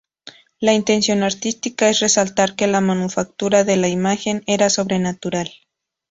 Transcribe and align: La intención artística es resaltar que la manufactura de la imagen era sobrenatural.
La 0.59 0.73
intención 0.73 1.21
artística 1.21 1.87
es 1.87 1.99
resaltar 1.99 2.55
que 2.55 2.65
la 2.65 2.81
manufactura 2.81 3.63
de 3.63 3.77
la 3.77 3.87
imagen 3.87 4.41
era 4.47 4.71
sobrenatural. 4.71 5.51